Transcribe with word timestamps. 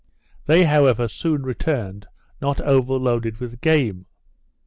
They 0.47 0.63
however 0.63 1.07
soon 1.07 1.43
returned, 1.43 2.07
not 2.41 2.59
overloaded 2.59 3.37
with 3.37 3.61
game. 3.61 4.07